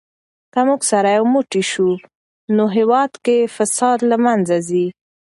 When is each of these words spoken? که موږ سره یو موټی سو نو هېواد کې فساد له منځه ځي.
که 0.53 0.59
موږ 0.67 0.81
سره 0.91 1.09
یو 1.17 1.25
موټی 1.35 1.63
سو 1.71 1.85
نو 2.55 2.63
هېواد 2.77 3.11
کې 3.25 3.37
فساد 3.55 3.99
له 4.09 4.17
منځه 4.25 4.57
ځي. 4.69 4.85